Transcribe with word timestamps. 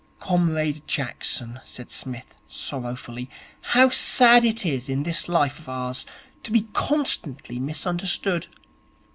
'Comrade 0.17 0.81
Jackson,' 0.87 1.59
said 1.63 1.91
Psmith 1.91 2.33
sorrowfully, 2.49 3.29
'how 3.61 3.91
sad 3.91 4.43
it 4.43 4.65
is 4.65 4.89
in 4.89 5.03
this 5.03 5.29
life 5.29 5.59
of 5.59 5.69
ours 5.69 6.07
to 6.41 6.51
be 6.51 6.65
consistently 6.73 7.59
misunderstood. 7.59 8.47